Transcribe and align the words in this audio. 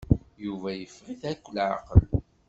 Yuba 0.43 0.69
iffeɣ-it 0.73 1.23
akk 1.31 1.43
leɛqel. 1.55 2.03